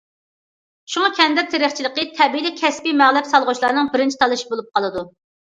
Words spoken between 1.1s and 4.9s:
كەندىر تېرىقچىلىقى تەبىئىيلا كەسپىي مەبلەغ سالغۇچىلارنىڭ بىرىنچى تاللىشى بولۇپ